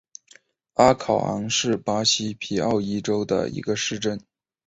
[0.73, 4.19] 阿考昂是巴西皮奥伊州的一个市镇。